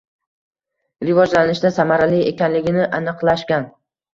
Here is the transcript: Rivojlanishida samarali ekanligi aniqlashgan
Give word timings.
Rivojlanishida 1.09 1.71
samarali 1.77 2.25
ekanligi 2.33 2.87
aniqlashgan 3.01 3.71